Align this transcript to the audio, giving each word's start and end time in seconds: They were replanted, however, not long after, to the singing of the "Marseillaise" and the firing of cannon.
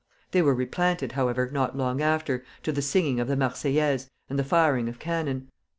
They 0.31 0.41
were 0.41 0.55
replanted, 0.55 1.11
however, 1.11 1.51
not 1.53 1.77
long 1.77 2.01
after, 2.01 2.43
to 2.63 2.71
the 2.71 2.81
singing 2.81 3.19
of 3.19 3.27
the 3.27 3.35
"Marseillaise" 3.35 4.09
and 4.31 4.39
the 4.39 4.43
firing 4.43 4.89
of 4.89 4.97
cannon. 4.97 5.49